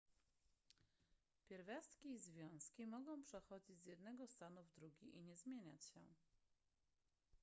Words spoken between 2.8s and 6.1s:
mogą przechodzić z jednego stanu w drugi i nie zmieniać się